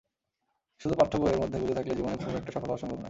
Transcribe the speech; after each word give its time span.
শুধু 0.81 0.95
পাঠ্যবইয়ের 0.95 1.39
মধ্যে 1.39 1.57
গুজে 1.59 1.73
থাকলে 1.73 1.93
জীবনে 1.95 2.17
খুব 2.17 2.35
একটা 2.35 2.51
সফল 2.51 2.67
হওয়া 2.67 2.77
সম্ভব 2.77 2.93
নয়। 2.93 2.99